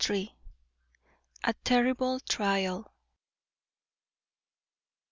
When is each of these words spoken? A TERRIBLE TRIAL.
A 1.43 1.53
TERRIBLE 1.63 2.21
TRIAL. 2.21 2.91